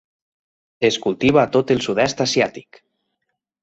[0.89, 2.85] Es cultiva a tot el sud-est asiàtic.